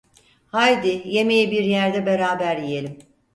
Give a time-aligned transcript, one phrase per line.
[0.47, 2.99] Haydi, yemeği bir yerde beraber yiyelim.